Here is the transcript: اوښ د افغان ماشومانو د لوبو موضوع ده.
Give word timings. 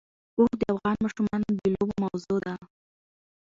اوښ 0.37 0.51
د 0.59 0.63
افغان 0.73 0.97
ماشومانو 1.03 1.47
د 1.59 1.61
لوبو 1.73 1.93
موضوع 2.03 2.37
ده. 2.45 2.53